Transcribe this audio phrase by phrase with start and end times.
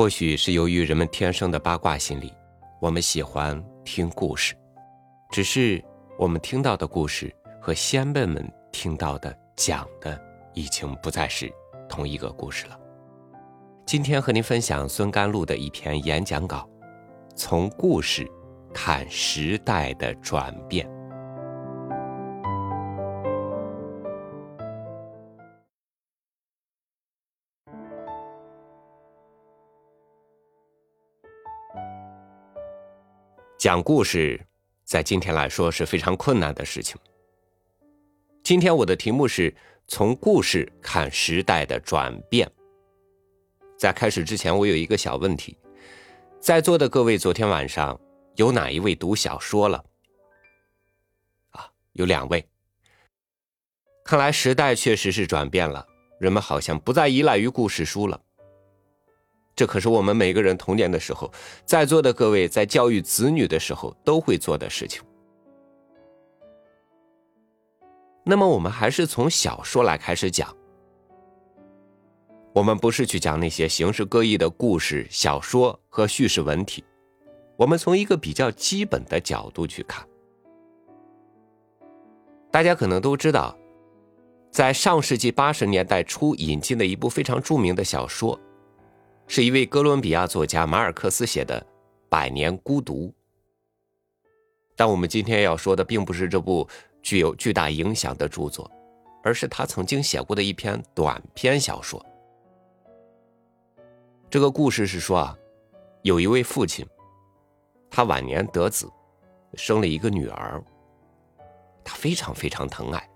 [0.00, 2.32] 或许是由于人们天生的八卦心理，
[2.80, 4.54] 我们喜欢听故事。
[5.30, 5.84] 只是
[6.18, 7.30] 我们听到的故事
[7.60, 10.18] 和先辈们听到的讲的，
[10.54, 11.52] 已经不再是
[11.86, 12.80] 同一个故事了。
[13.84, 16.66] 今天和您分享孙甘露的一篇演讲稿，
[17.36, 18.26] 从故事
[18.72, 20.88] 看时代的转变。
[33.60, 34.40] 讲故事，
[34.84, 36.96] 在今天来说是非常困难的事情。
[38.42, 39.54] 今天我的题目是
[39.86, 42.50] 从故事看时代的转变。
[43.76, 45.58] 在开始之前，我有一个小问题：
[46.40, 48.00] 在座的各位，昨天晚上
[48.36, 49.84] 有哪一位读小说了？
[51.50, 52.42] 啊，有两位。
[54.06, 55.86] 看来时代确实是转变了，
[56.18, 58.22] 人们好像不再依赖于故事书了。
[59.56, 61.30] 这可是我们每个人童年的时候，
[61.66, 65.02] 在座的各位在教育子女的时候都会做的事情。
[68.24, 70.54] 那么，我们还是从小说来开始讲。
[72.52, 76.82] 我们不是去讲那些形式各异的故事、小说和叙事文体，
[77.56, 80.06] 我们从一个比较基本的角度去看。
[82.50, 83.56] 大家可能都知道，
[84.50, 88.38] 在上世纪八十年代初引进的一部非常著名的小说。
[89.32, 91.60] 是一位哥伦比亚作家马尔克斯写的
[92.08, 93.06] 《百年孤独》，
[94.74, 96.68] 但我们今天要说的并不是这部
[97.00, 98.68] 具有巨大影响的著作，
[99.22, 102.04] 而是他曾经写过的一篇短篇小说。
[104.28, 105.38] 这个故事是说啊，
[106.02, 106.84] 有一位父亲，
[107.88, 108.90] 他晚年得子，
[109.54, 110.60] 生了一个女儿，
[111.84, 113.08] 他非常非常疼爱。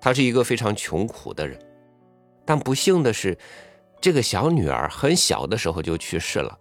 [0.00, 1.60] 他是一个非常穷苦的人，
[2.44, 3.36] 但不幸的是。
[4.00, 6.58] 这个小女儿很小的时候就去世了。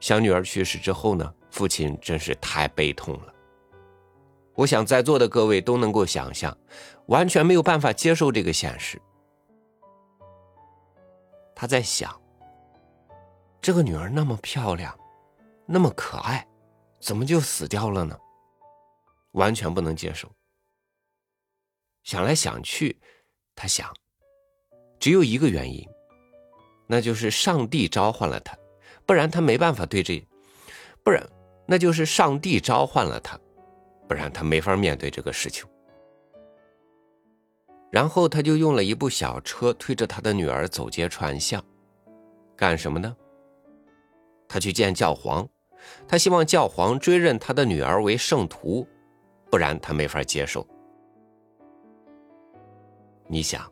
[0.00, 3.34] 小女儿去世之后呢，父亲真是太悲痛了。
[4.54, 6.56] 我想在座的各位都能够想象，
[7.06, 9.00] 完全没有办法接受这个现实。
[11.54, 12.20] 他在想，
[13.60, 14.96] 这个女儿那么漂亮，
[15.66, 16.46] 那么可爱，
[17.00, 18.18] 怎么就死掉了呢？
[19.32, 20.30] 完全不能接受。
[22.02, 23.00] 想来想去，
[23.54, 23.92] 他想。
[24.98, 25.86] 只有一个原因，
[26.86, 28.56] 那就是上帝召唤了他，
[29.06, 30.26] 不然他没办法对这，
[31.02, 31.26] 不然
[31.66, 33.38] 那就是上帝召唤了他，
[34.08, 35.66] 不然他没法面对这个事情。
[37.90, 41.62] 然后他就用了一部小车推着他的女儿走街串巷，
[42.56, 43.14] 干什么呢？
[44.48, 45.48] 他去见教皇，
[46.08, 48.86] 他希望教皇追认他的女儿为圣徒，
[49.50, 50.66] 不然他没法接受。
[53.26, 53.70] 你想？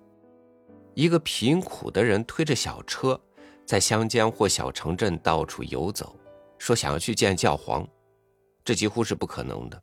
[0.95, 3.19] 一个贫苦的人推着小车，
[3.65, 6.15] 在乡间或小城镇到处游走，
[6.59, 7.87] 说想要去见教皇，
[8.65, 9.83] 这几乎是不可能的。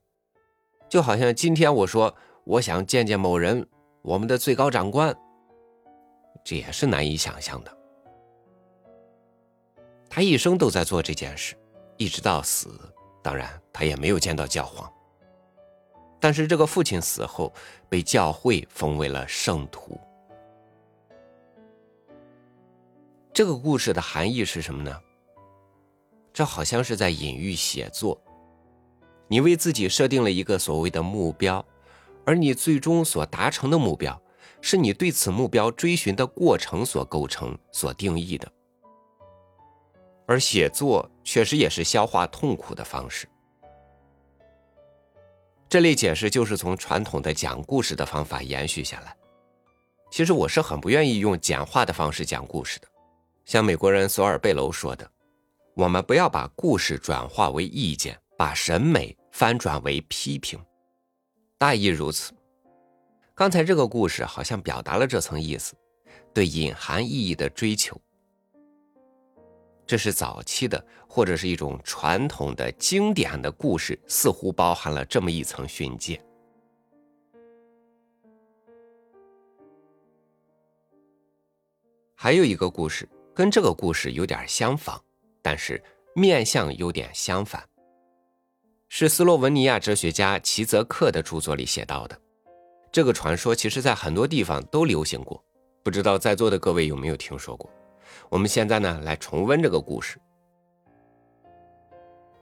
[0.87, 3.67] 就好像今天我说我想见见某人，
[4.01, 5.15] 我们的最高长官，
[6.43, 7.77] 这也是难以想象的。
[10.09, 11.55] 他一生都在做这件事，
[11.97, 12.69] 一直到死，
[13.21, 14.91] 当然他也没有见到教皇。
[16.19, 17.53] 但是这个父亲死后，
[17.87, 19.99] 被教会封为了圣徒。
[23.39, 25.01] 这个故事的含义是什么呢？
[26.33, 28.21] 这好像是在隐喻写作。
[29.29, 31.65] 你为自己设定了一个所谓的目标，
[32.25, 34.21] 而你最终所达成的目标，
[34.59, 38.51] 是你对此目标追寻的过程所构成、所定义的。
[40.27, 43.25] 而写作确实也是消化痛苦的方式。
[45.69, 49.15] 这类解释就是从传统的讲故事的方法延续下来。
[50.11, 52.88] 其实我是很不愿意用简化的方式讲故事的。
[53.49, 55.11] 像美国人索尔贝楼说的
[55.73, 60.63] ：“我们不要把故事转化为意见，把审美翻转为批评。”
[61.57, 62.31] 大意如此。
[63.33, 65.73] 刚才这个故事好像表达了这层意思，
[66.31, 67.99] 对隐含意义的追求。
[69.83, 76.23] 这是早期的，或者是一种传统的经典的故事，似乎包含了这么一层训诫。
[82.13, 83.09] 还有一个故事。
[83.39, 84.99] 跟这个故事有点相仿，
[85.41, 85.81] 但是
[86.13, 87.63] 面相有点相反。
[88.89, 92.19] 是斯洛文尼亚哲学家齐泽克的著作里写到的。
[92.91, 95.41] 这个传说其实在很多地方都流行过，
[95.83, 97.71] 不知道在座的各位有没有听说过？
[98.27, 100.19] 我们现在呢来重温这个故事。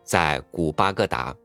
[0.02, 1.36] 在古巴格达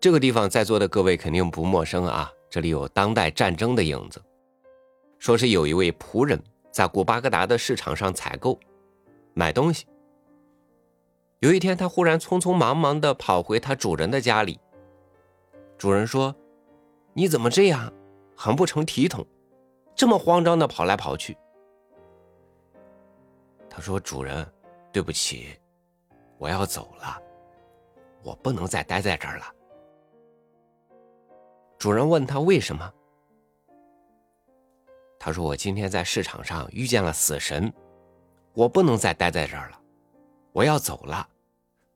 [0.00, 4.20] 这个地方，在座的各位肯定不陌生啊，这里有当代战争的影子。
[5.20, 6.42] 说是有一位仆人。
[6.74, 8.58] 在古巴格达的市场上采购
[9.32, 9.86] 买东西。
[11.38, 14.58] 有一天，他忽然匆匆忙忙的跑回他主人的家里。
[15.78, 16.34] 主人说
[17.14, 17.92] ：“你怎么这样，
[18.36, 19.24] 很不成体统，
[19.94, 21.36] 这么慌张的跑来跑去？”
[23.70, 24.44] 他说：“主人，
[24.90, 25.56] 对不起，
[26.38, 27.22] 我要走了，
[28.24, 29.44] 我不能再待在这儿了。”
[31.78, 32.92] 主人问他为什么？
[35.24, 37.72] 他说：“我今天在市场上遇见了死神，
[38.52, 39.80] 我不能再待在这儿了，
[40.52, 41.26] 我要走了，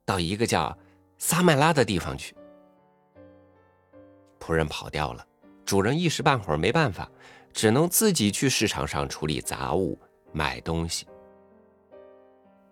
[0.07, 0.75] 到一个叫
[1.19, 2.35] 撒麦拉的地方去。”
[4.41, 5.27] 仆人跑掉了，
[5.67, 7.07] 主人一时半会儿没办法，
[7.53, 10.01] 只能自己去市场上处理杂物、
[10.33, 11.07] 买东西。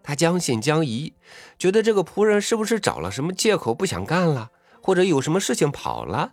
[0.03, 1.12] 他将信将疑，
[1.58, 4.50] 觉得这个仆人是不是找了什么借口不想干了，
[4.82, 6.32] 或者有什么事情跑了。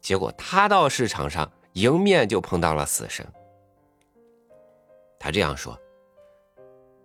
[0.00, 1.50] 结果他到市场上
[1.80, 3.26] 迎面就碰到了死神。
[5.18, 5.78] 他这样说：“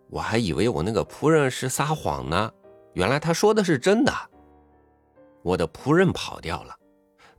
[0.10, 2.52] 我还以为我那个仆人是撒谎呢，
[2.94, 4.14] 原来他说的是真的。
[5.42, 6.78] 我的仆人跑掉了，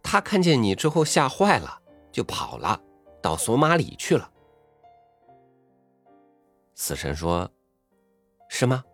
[0.03, 1.81] 他看见你之后吓坏了，
[2.13, 2.81] 就跑了，
[3.23, 4.31] 到索马里去了。”
[6.75, 7.51] 死神说
[8.49, 8.85] ：“是吗？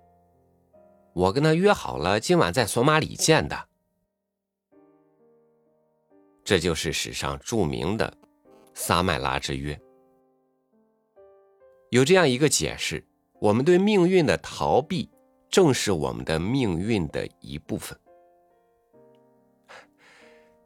[1.13, 3.69] 我跟他约好了，今晚在索马里见的。”
[6.45, 8.13] 这就是史上著名的
[8.81, 9.79] 撒麦拉之约。
[11.91, 13.05] 有这样一个解释：
[13.39, 15.11] 我们对命运的逃避，
[15.51, 17.95] 正是我们的命运的一部分。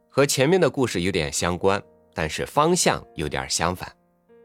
[0.07, 1.83] 和前面的故事有点相关，
[2.13, 3.93] 但是方向有点相反，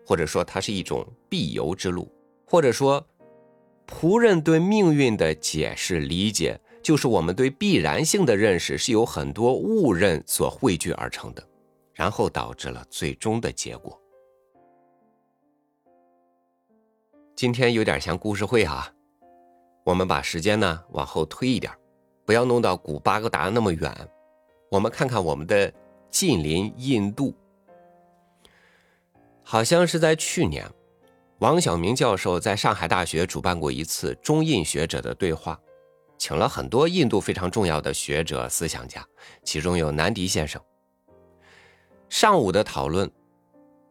[0.05, 2.13] 或者说它是一种必由之路，
[2.45, 3.07] 或者说
[3.87, 6.61] 仆人对命运的解释理解。
[6.83, 11.47] 就是我们对必然性的认识是由很多误认所汇聚而成的，
[12.01, 14.01] 然后导致了最终的结果。
[17.37, 18.91] 今天有点像故事会啊，
[19.85, 21.71] 我们把时间呢往后推一点，
[22.25, 23.95] 不要弄到古巴格达那么远，
[24.71, 25.71] 我们看看我们的
[26.09, 27.35] 近邻印度。
[29.43, 30.67] 好像是在去年，
[31.41, 35.61] 王晓明教授在上海大学主办过一次中印学者的对话。
[36.17, 39.07] 请了很多印度非常重要的学者、思想家，
[39.45, 40.59] 其中有南迪先生。
[42.11, 43.09] 上午的讨论，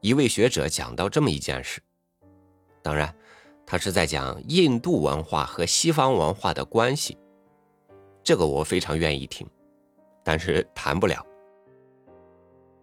[0.02, 1.82] 一位学者讲到这么一件事，
[2.84, 3.16] 当然，
[3.66, 7.18] 他是在讲印度文化和西方文化的关系。
[8.22, 9.48] 这个我非常愿意听，
[10.22, 11.26] 但是谈不了。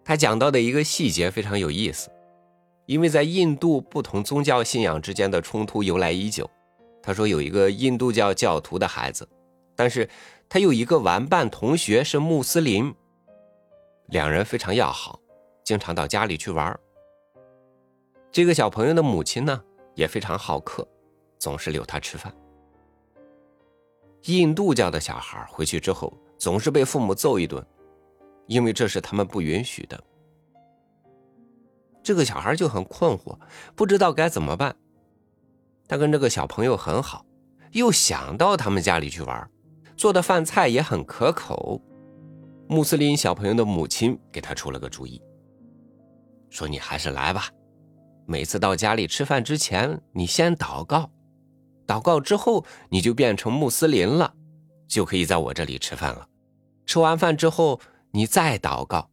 [0.02, 2.10] 他讲到的一个细节非常有意思，
[2.86, 6.50] 因为在印度不同宗教信仰之间的冲突由来已久。
[7.02, 9.28] 他说有一个印度教教徒的孩子。
[9.78, 10.08] 但是，
[10.48, 12.94] 他有一个玩伴同学是穆斯林，
[14.06, 15.20] 两人非常要好，
[15.66, 16.78] 经常到家里去玩。
[18.30, 19.60] 这个小朋友的母亲呢
[19.96, 20.86] 也非常好客，
[21.40, 22.32] 总是留他吃饭。
[24.26, 27.64] 印度教的小孩回去之后总是被父母揍一顿，
[28.46, 30.00] 因为这是他们不允许的。
[32.00, 33.36] 这个小孩就很困惑，
[33.74, 34.76] 不知道该怎么办。
[35.88, 37.26] 他跟这个小朋友很好，
[37.72, 39.50] 又想到他们家里去玩。
[39.96, 41.80] 做的饭菜也很可口，
[42.68, 45.20] 穆斯林小朋友的母亲给他出了个主意，
[46.50, 47.48] 说：“你还是来吧，
[48.26, 51.10] 每次到家里吃饭之前，你先祷告，
[51.86, 54.34] 祷告之后你就变成穆斯林了，
[54.88, 56.28] 就可以在我这里吃饭了。
[56.86, 57.80] 吃完饭之后，
[58.12, 59.10] 你再祷告，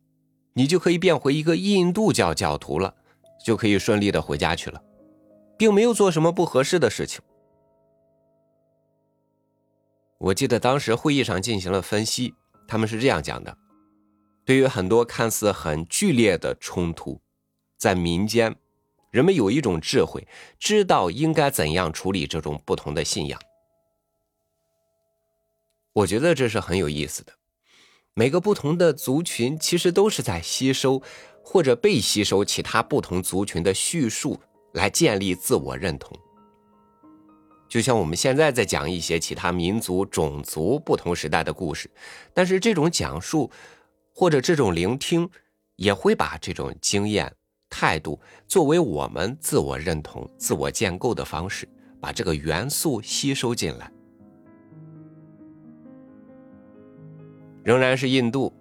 [0.54, 2.96] 你就可以变回一个印度教教徒了，
[3.44, 4.82] 就可以顺利的回家去了，
[5.58, 7.22] 并没有做什么不合适的事情。”
[10.20, 12.34] 我记得当时会议上进行了分析，
[12.66, 13.58] 他们是这样讲的：
[14.46, 17.22] 对于很多看似很剧烈的冲突，
[17.78, 18.56] 在民间，
[19.10, 20.28] 人们有一种智慧，
[20.60, 23.40] 知道应该怎样处理这种不同的信仰。
[25.94, 27.34] 我觉得这是很有意思的。
[28.16, 31.02] 每个不同的族群其实都是在吸收
[31.44, 34.40] 或者被吸收其他不同族群的叙述，
[34.74, 36.16] 来建立自我认同。
[37.68, 41.90] 就像我们现在在讲一些其他民族、种族不同时代的故事，
[42.32, 43.50] 但是这种讲述
[44.14, 45.28] 或者这种聆听，
[45.76, 47.34] 也会把这种经验、
[47.70, 51.68] 态度作为我们自我认同、自我建构的方式，
[52.00, 53.92] 把这个元素吸收进来。
[57.64, 58.54] 仍然是印度，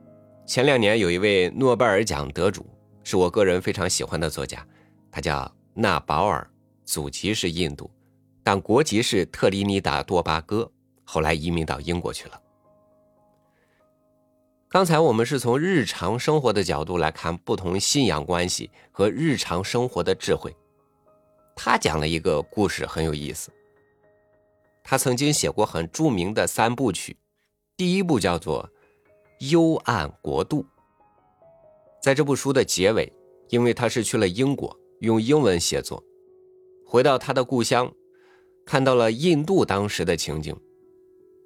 [0.46, 2.64] 前两年有一位诺贝尔奖得主，
[3.04, 4.66] 是我个人非常喜欢的作家，
[5.10, 6.48] 他叫纳保尔，
[6.84, 7.90] 祖籍是印度。
[8.44, 10.70] 但国籍是特立尼达多巴哥，
[11.04, 12.41] 后来移民到英国去了。
[14.72, 20.56] 刚才我们是从日常生活的角度来看不同信仰关系和日常生活的智慧。
[21.54, 23.50] 他讲了一个故事，很有意思。
[24.82, 27.14] 他曾经写过很著名的三部曲，
[27.76, 28.66] 第一部叫做
[29.50, 30.62] 《幽暗国度》。
[32.02, 33.12] 在这部书的结尾，
[33.50, 36.02] 因为他是去了英国，用英文写作，
[36.86, 37.92] 回到他的故乡，
[38.64, 40.56] 看到了印度当时的情景。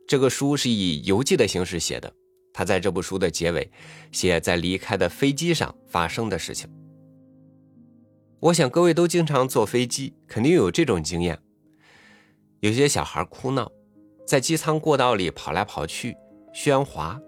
[0.06, 2.14] 这个书是以游记的形式写的。
[2.56, 3.70] 他在这部书的结尾
[4.10, 6.66] 写在离开的飞机上发生的事情。
[8.40, 11.38] 我想各位都经常坐飞机，肯定有这种经验。
[12.60, 13.70] 有些小孩哭闹，
[14.26, 16.16] 在机舱过道里跑来跑去，
[16.54, 17.20] 喧哗。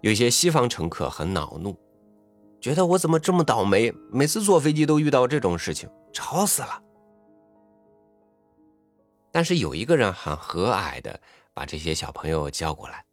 [0.00, 1.78] 有些西方乘客很恼怒，
[2.58, 6.82] 觉得我怎么这么倒霉，每次坐飞机都遇到这种事情，吵死了。
[9.30, 11.20] 但是有一个人很和蔼的
[11.52, 13.04] 把这些小朋友叫过来。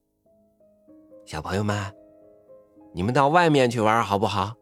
[1.33, 1.91] 小朋友们，
[2.93, 4.55] 你们到外面去玩好不好？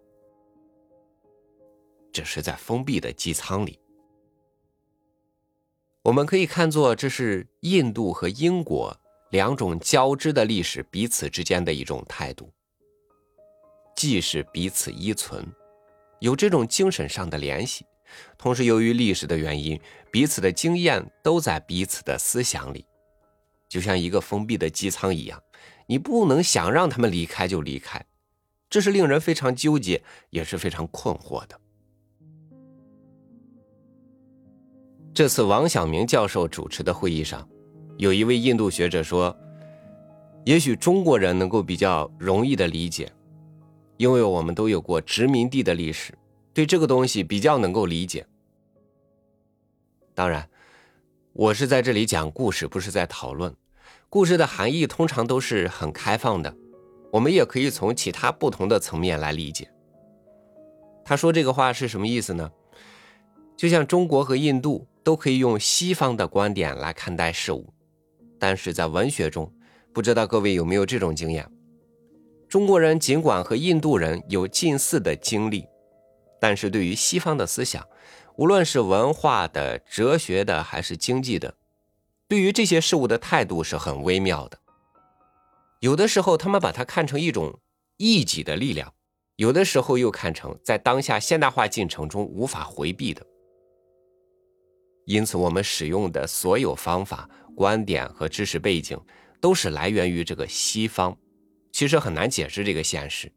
[2.14, 3.78] 这是在封闭的机舱里，
[6.02, 8.98] 我们可以看作这是印度和英国
[9.32, 12.50] 两种交织的历史彼此之间的一种态度，
[13.94, 15.46] 既是彼此依存，
[16.22, 17.86] 有这种精神上的联系，
[18.38, 19.78] 同时由于历史的原因，
[20.10, 22.86] 彼此的经验都在彼此的思想里，
[23.68, 25.38] 就像一个封闭的机舱一样。
[25.92, 28.06] 你不能想让他们离开就离开，
[28.70, 31.60] 这是令人非常纠结，也是非常困惑的。
[35.14, 37.46] 这次王晓明教授主持的会议上，
[37.98, 39.38] 有一位印度学者说
[40.48, 43.12] ：“也许中国人能够比较容易的理解，
[43.98, 46.18] 因为我们都有过殖民地的历史，
[46.54, 48.26] 对这个东西比较能够理解。”
[50.16, 50.50] 当然，
[51.34, 53.54] 我是在这里讲故事，不是在讨论。
[54.12, 56.54] 故事的含义通常都是很开放的，
[57.14, 59.72] 我们也可以从其他不同的层面来理解。
[61.06, 62.52] 他说这个话是什么意思呢？
[63.56, 67.74] 就像中国和印度都可以用西方的观点来看待事物，
[68.38, 69.50] 但是在文学中，
[69.94, 71.50] 不知道各位有没有这种经验？
[72.50, 75.66] 中国人尽管和印度人有近似的经历，
[76.38, 77.82] 但是对于西方的思想，
[78.36, 81.54] 无论是文化的、哲学的还是经济的。
[82.32, 84.58] 对于这些事物的态度是很微妙的，
[85.82, 87.60] 有的时候他们把它看成一种
[87.98, 88.94] 异己的力量，
[89.36, 93.22] 有的时候又看成在当下现代化进程中无法回避的。
[95.04, 98.98] 因此，我们使用的所有方法、观点和知识背景，
[99.42, 101.18] 都是来源于这个西方，
[101.74, 103.30] 其实很难解释这个现实。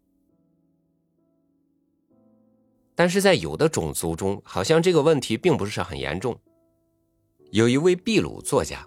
[2.94, 6.40] 但是在有的种族中，好像这个问题并不是很严重。
[7.54, 8.84] 有一位秘鲁作家，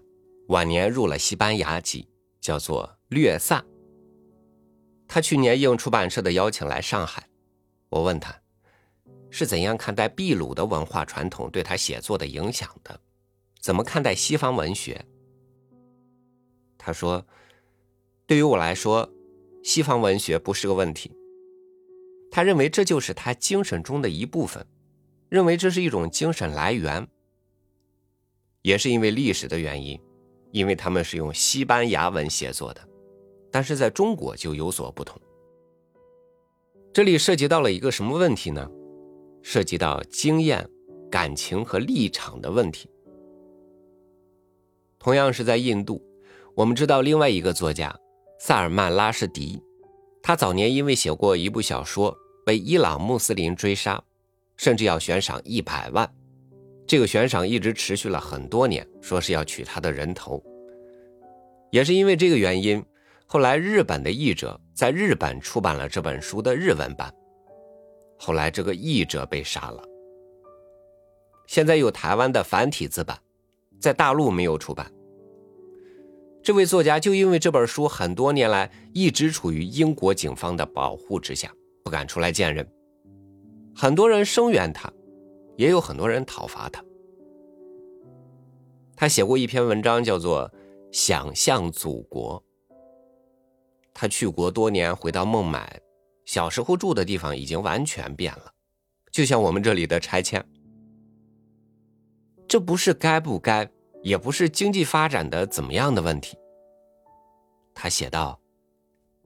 [0.49, 2.05] 晚年入了西班牙籍，
[2.41, 3.63] 叫做略萨。
[5.07, 7.29] 他去年应出版社的邀请来上海，
[7.87, 8.41] 我问他，
[9.29, 12.99] 是怎样看待秘鲁的文化传统对他写作的影响的？
[13.61, 15.05] 怎么看待西方文学？
[16.77, 17.25] 他说，
[18.25, 19.09] 对于我来说，
[19.63, 21.09] 西方文学不是个问题。
[22.29, 24.67] 他认为这就是他精神中的一部分，
[25.29, 27.07] 认为这是一种精神来源。
[28.67, 29.97] 也是因为历史的原因，
[30.51, 32.85] 因为他们是用西班牙文写作的，
[33.49, 35.17] 但是在中国就有所不同。
[36.91, 38.69] 这里涉及到了一个什么问题呢？
[39.41, 40.69] 涉及到经验、
[41.09, 42.89] 感情和立场的问题。
[44.99, 46.03] 同样是在印度，
[46.53, 47.97] 我们知道另外一个作家
[48.37, 49.63] 萨尔曼拉什迪，
[50.21, 52.13] 他早年因为写过一部小说
[52.45, 54.03] 被伊朗穆斯林追杀，
[54.57, 56.13] 甚至要悬赏一百万。
[56.87, 60.41] 这个悬赏一直持续了很多年，说是要取他的人头。
[61.69, 62.81] 也是因为这个原因，
[63.25, 67.13] 后来日本的译者在日本出版了这本书的日文版。
[68.17, 69.83] 后来这个译者被杀了。
[71.45, 73.19] 现在有台湾的繁体字版，
[73.81, 74.89] 在大陆没有出版。
[76.41, 81.53] 这位作家就因为这本书很多年来一直处于英国警方的保护之下，
[81.83, 82.65] 不敢出来见人。
[83.75, 84.89] 很多人声援他。
[85.57, 86.83] 也有很多人讨伐他。
[88.95, 90.49] 他写过一篇文章，叫做
[90.91, 92.41] 《想象祖国》。
[93.93, 95.81] 他去国多年，回到孟买，
[96.25, 98.53] 小时候住的地方已经完全变了，
[99.11, 100.43] 就像我们这里的拆迁。
[102.47, 103.69] 这不是该不该，
[104.01, 106.37] 也不是经济发展的怎么样的问题。
[107.75, 108.39] 他写道：“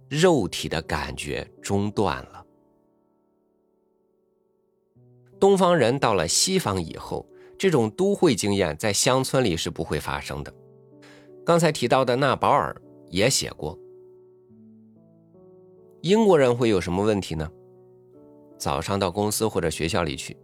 [0.09, 2.45] 肉体的感觉中断了。”
[5.41, 10.53] 东方人到了西方以后，这种都会经验在乡村里是不会发生的。
[11.43, 12.79] 刚才提到的纳保尔
[13.09, 13.75] 也写过，
[16.01, 17.51] 英国人会有什么问题呢？
[18.59, 20.37] 早上到公司或者学校里去，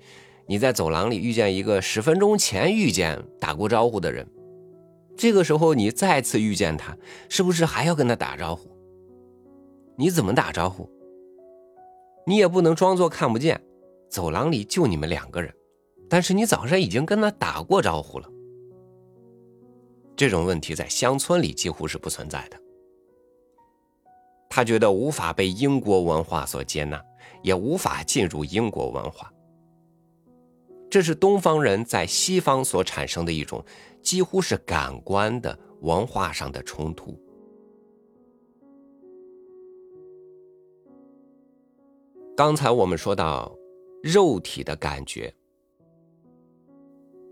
[0.48, 4.28] 你在走廊里遇见一个十分钟前遇见打过招呼的人，
[5.16, 6.98] 这个时候你再次遇见他，
[7.30, 8.68] 是不是还要跟他打招呼？
[9.96, 10.90] 你怎么打招呼？
[12.26, 13.62] 你也不能装作看不见，
[14.10, 15.54] 走廊里就你们两个人，
[16.10, 18.30] 但是你早上已经跟他打过招呼了。
[20.16, 22.60] 这种问题在乡村里几乎是不存在的。
[24.50, 27.04] 他觉得无法被英国文化所接纳，
[27.44, 29.32] 也无法进入英国文化。
[30.90, 33.64] 这是东方人在西方所产生的一种
[34.02, 37.20] 几乎是感官的文化上的冲突。
[42.38, 43.57] 刚才我们说到
[44.04, 45.34] 肉体的感觉。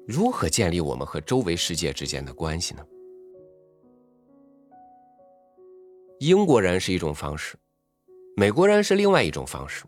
[0.08, 2.86] 如何建立我们和周围世界之间的关系呢？
[6.20, 7.58] 英国人是一种方式，
[8.38, 9.84] 美国人是另外一种方式。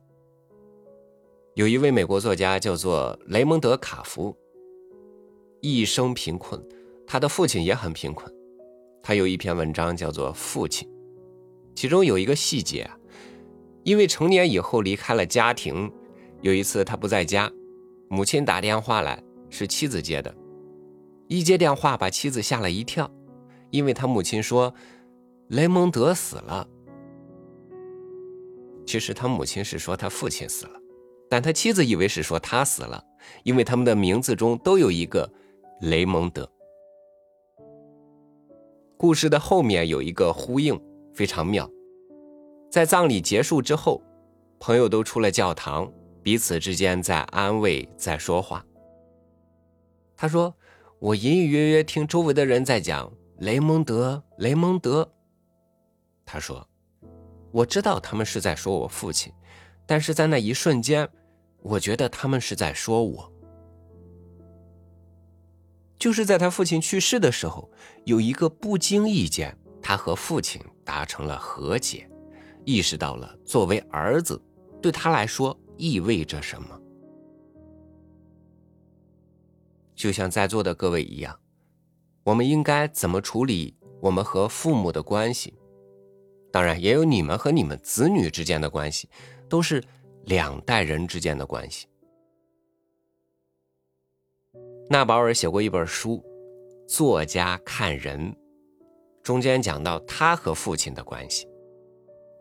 [1.55, 4.35] 有一位美国作家叫做雷蒙德·卡夫，
[5.61, 6.61] 一生贫困，
[7.07, 8.31] 他的父亲也很贫困。
[9.01, 10.87] 他有一篇文章叫做《父亲》，
[11.75, 12.97] 其中有一个细节啊，
[13.83, 15.91] 因为成年以后离开了家庭，
[16.41, 17.51] 有一次他不在家，
[18.09, 19.21] 母亲打电话来。
[19.49, 20.35] 是妻子接的，
[21.29, 23.09] 一接电话把妻子吓了一跳，
[23.69, 24.73] 因为他母亲说
[25.47, 26.67] 雷蒙德死了。
[28.85, 30.73] 其实他母亲是说他父亲死了，
[31.29, 33.01] 但他妻子以为是说他死了，
[33.43, 35.31] 因为他们的名字中都有一个
[35.79, 36.51] 雷蒙德。
[38.97, 40.77] 故事的后面有一个呼应，
[41.13, 41.69] 非常妙。
[42.69, 44.03] 在葬礼结束之后，
[44.59, 45.89] 朋友都出了教堂，
[46.27, 48.65] 彼此之间在安慰，在说话。
[50.13, 50.53] 他说
[50.99, 55.09] ：“我隐隐约约听周围的人在讲雷蒙德，雷蒙德。”
[56.27, 56.67] 他说
[57.49, 59.31] ：“我知道他们是在说我父亲，
[59.85, 61.07] 但是在那一瞬间，
[61.61, 63.33] 我觉得他们是在说我。
[65.97, 67.71] 就是在他父亲去世的时候，
[68.03, 72.05] 有一个不经意间，他和父亲达成了和解，
[72.65, 74.37] 意识到了作为儿子
[74.81, 76.79] 对他来说意味着什么。”
[79.95, 81.39] 就像在座的各位一样，
[82.23, 85.57] 我们应该怎么处理我们和父母的关系？
[86.51, 89.09] 当然，也有你们和你们子女之间的关系，
[89.49, 89.83] 都是
[90.25, 91.87] 两代人之间的关系。
[94.89, 96.23] 纳保尔写过一本书
[96.87, 98.31] 《作家看人》，
[99.21, 101.47] 中间讲到他和父亲的关系。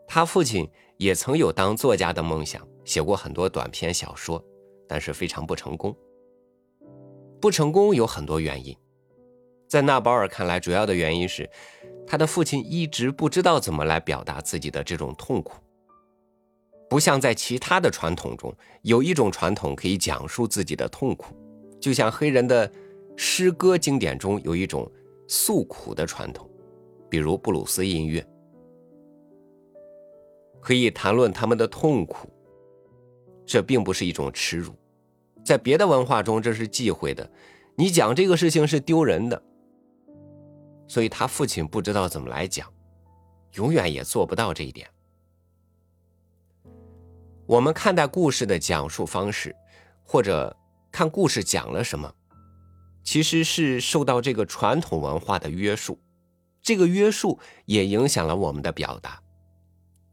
[0.07, 4.43] 他父亲也曾有当作家的梦想，写过很多短篇小说，
[4.87, 5.95] 但是非常不成功。
[7.39, 8.75] 不成功有很多原因，
[9.67, 11.47] 在纳保尔看来，主要的原因是
[12.05, 15.61] 他的父亲一直不知道怎么来表达自己的这种痛苦。
[16.89, 21.35] 不像在其他的传统中，有一种传统可以讲述自己的痛苦，
[21.79, 22.71] 就像黑人的
[23.15, 24.89] 诗歌经典中有一种
[25.27, 26.49] 诉苦的传统，
[27.09, 28.25] 比如布鲁斯音乐，
[30.59, 32.29] 可以谈论他们的痛苦。
[33.45, 34.75] 这并不是一种耻辱。
[35.45, 37.31] 在别的文化中，这是忌讳的。
[37.75, 39.41] 你讲这个事情是丢人的，
[40.87, 42.67] 所以他父亲不知道怎么来讲，
[43.53, 44.89] 永远也做不到这一点。
[47.45, 49.55] 我们看待故事的讲述方式，
[50.03, 50.53] 或者
[50.91, 52.13] 看故事讲了什么，
[53.05, 55.97] 其实是受到这个传统文化的约束，
[56.61, 59.21] 这个约束也影响了我们的表达。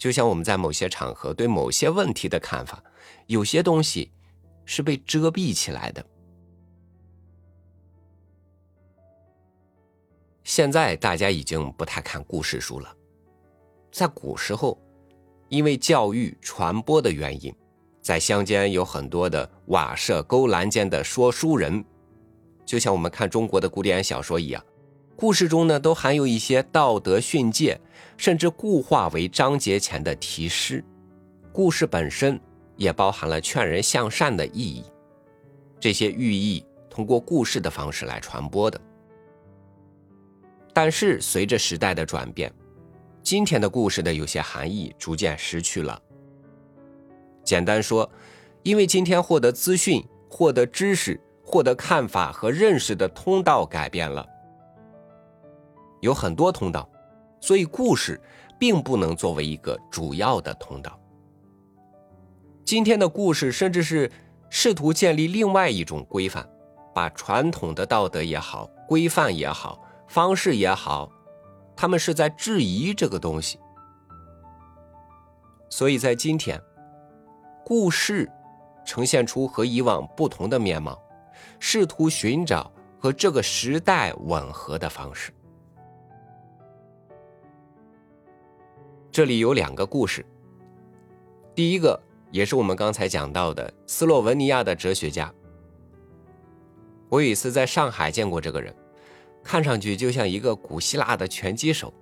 [0.04, 2.84] 就像我们在某些场合对某些问题的看法，
[3.26, 4.10] 有些东西。
[4.66, 6.02] 是被遮蔽起来的。
[10.42, 12.96] 现在大家已经不太看故事书了。
[13.92, 14.78] 在古时候，
[15.50, 17.54] 因为教育传播的原因，
[18.00, 21.84] 在乡间有很多的瓦舍勾栏间的说书人，
[22.64, 24.64] 就像我们看中国的古典小说一样，
[25.16, 27.80] 故事中呢都含有一些道德训诫，
[28.16, 30.84] 甚至固化为章节前的题诗。
[31.52, 32.40] 故事本身。
[32.76, 34.82] 也包含了劝人向善的意义，
[35.78, 38.80] 这些寓意通过故事的方式来传播的。
[40.72, 42.52] 但是随着时代的转变，
[43.22, 46.02] 今天的故事的有些含义逐渐失去了。
[47.44, 48.10] 简单说，
[48.64, 54.28] 因为今天获得资讯、获得知识、获得看法和认识的通道改变了，
[56.04, 56.86] 有很多通道，
[57.40, 58.20] 所以故事
[58.58, 61.00] 并不能作为一个主要的通道。
[62.62, 64.12] 今天的故事甚至是
[64.50, 66.46] 试图建立另外一种规范，
[66.94, 71.10] 把传统的道德也好、规范也好、方式也好，
[71.74, 73.58] 他们是在质疑这个东西。
[75.70, 76.60] 所以在今天，
[77.64, 78.30] 故事
[78.84, 81.02] 呈现出和以往不同的面貌，
[81.58, 85.32] 试图寻找和这个时代吻合的方式。
[89.14, 90.26] 这里有两个故事。
[91.54, 95.32] 第一个也是我们刚才讲到的斯洛文尼亚的哲学家。
[97.08, 98.74] 我有一次在上海见过这个人，
[99.40, 101.94] 看上去就像一个古希腊的拳击手。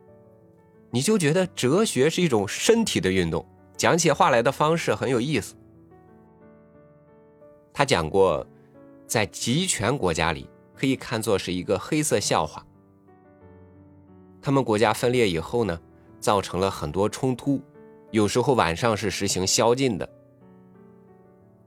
[0.91, 3.47] 你就觉得哲学是一种身体的运动，
[3.77, 5.55] 讲起话来的方式很有意思。
[7.75, 8.47] 他讲过，
[9.07, 12.67] 在集权国家里可以看作是一个黑色笑话。
[14.41, 15.79] 他们国家分裂以后呢，
[16.23, 17.61] 造成了很多冲突，
[18.13, 20.09] 有时候晚上是实行宵禁的。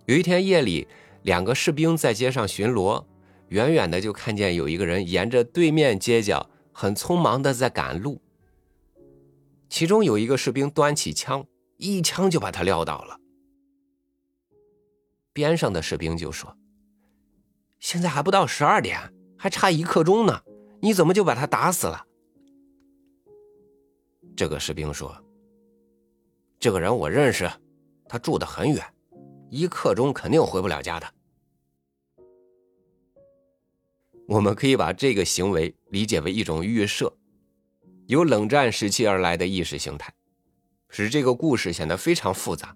[0.05, 0.87] 有一天夜里，
[1.23, 3.03] 两个士兵在街上巡逻，
[3.49, 8.21] 远远的就看见有一个人沿着对面街角很匆忙的在赶路。
[9.67, 11.45] 其中有一个士兵端起枪，
[11.77, 13.19] 一枪就把他撂倒了。
[15.33, 16.55] 边上的士兵就说
[17.81, 20.43] ：“现在还不到十二点，还差一刻钟呢，
[20.81, 22.05] 你怎么就把他打死了？”
[24.35, 25.15] 这个士兵说
[26.59, 27.49] ：“这个人我认识，
[28.09, 28.83] 他住得很远，
[29.49, 31.13] 一刻钟肯定回不了家的。”
[34.27, 37.15] 我们可以把这个行为理解为一种预设。
[38.07, 40.13] 由冷战时期而来的意识形态，
[40.89, 42.75] 使这个故事显得非常复杂，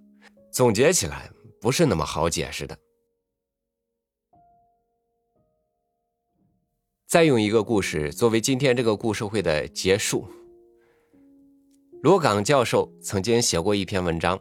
[0.51, 1.29] 总结起来
[1.61, 2.77] 不是那么好解释的。
[7.05, 10.27] 再用一个故事作为今天这个故事会的结束。
[12.01, 14.39] 罗岗教授曾经写过一篇文章，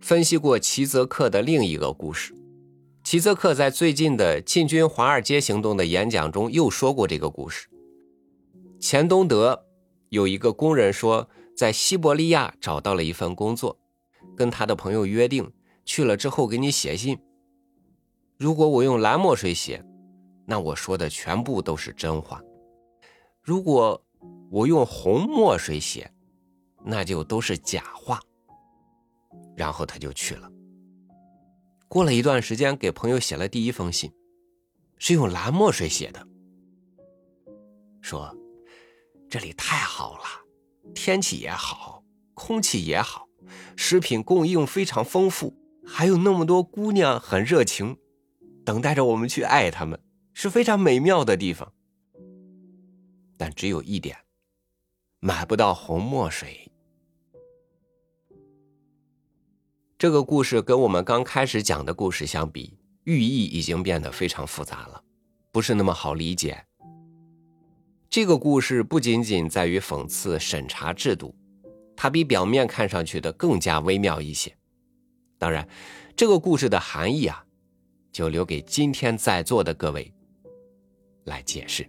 [0.00, 2.34] 分析过齐泽克的另一个故事。
[3.04, 7.68] 齐泽克在最近的进军华尔街行动的演讲中又说过这个故事。
[8.80, 9.62] 钱东德。
[10.08, 13.76] 有一个工人说，在西伯利亚找到了一份工作，
[14.36, 15.52] 跟他的朋友约定，
[15.84, 17.18] 去了之后给你写信。
[18.36, 19.84] 如果我用蓝墨水写，
[20.46, 22.38] 那我说的全部都是真话；
[23.42, 24.00] 如果
[24.48, 26.08] 我用红墨水写，
[26.86, 28.18] 那就都是假话。
[29.56, 30.50] 然后他就去了。
[31.88, 34.10] 过了一段时间，给朋友写了第一封信，
[34.96, 36.26] 是用蓝墨水写的，
[38.00, 38.34] 说。
[39.28, 40.24] 这里太好了，
[40.94, 43.26] 天气也好，空气也好，
[43.76, 45.52] 食品供应非常丰富，
[45.84, 47.98] 还有那么多姑娘很热情，
[48.64, 50.00] 等待着我们去爱她们，
[50.32, 51.72] 是非常美妙的地方。
[53.36, 54.16] 但只有一点，
[55.18, 56.70] 买不到红墨水。
[59.98, 65.02] 这个故事跟我们刚开始讲的故事相比，寓意已经变得非常复杂了，
[65.50, 66.62] 不是那么好理解。
[68.10, 71.34] 这个故事不仅仅在于讽刺审查制度，
[71.96, 74.54] 它比表面看上去的更加微妙一些。
[75.38, 75.66] 当然，
[76.14, 77.42] 这个故事的含义啊，
[78.12, 80.12] 就留给今天在座的各位
[81.24, 81.88] 来解释。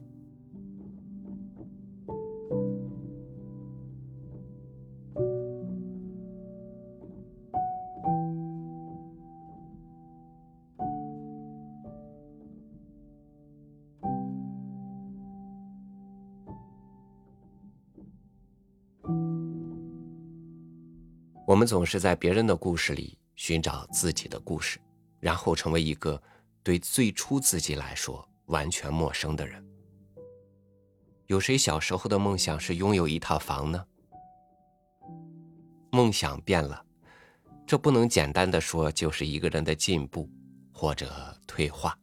[21.58, 24.80] 我们总是在别人的故事里寻找自己的故事，
[25.20, 26.22] 然后成为一个
[26.62, 29.68] 对最初自己来说完全陌生的人。
[31.26, 33.84] 有谁小时候的梦想是拥有一套房呢？
[35.92, 36.86] 梦想变了，
[37.66, 40.30] 这不能简单的说就是一个人的进步
[40.72, 41.98] 或者退化，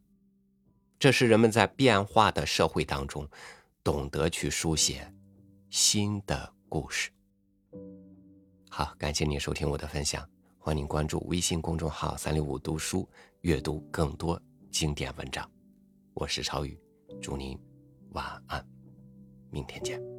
[0.99, 3.25] 这是人们在变化的社会当中
[3.81, 5.09] 懂得去书写
[5.69, 7.09] 新的故事。
[8.77, 13.07] 好，感谢您收听我的分享，欢迎关注微信公众号“三六五读书”，
[13.39, 14.37] 阅读更多
[14.69, 15.49] 经典文章。
[16.13, 16.77] 我是超宇，
[17.21, 17.57] 祝您
[18.09, 18.61] 晚安，
[19.49, 20.14] 明天见。